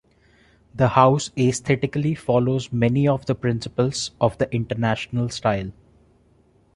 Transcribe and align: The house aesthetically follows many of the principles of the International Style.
The 0.73 0.87
house 0.87 1.29
aesthetically 1.37 2.15
follows 2.15 2.73
many 2.73 3.07
of 3.07 3.27
the 3.27 3.35
principles 3.35 4.09
of 4.19 4.35
the 4.39 4.51
International 4.51 5.29
Style. 5.29 5.73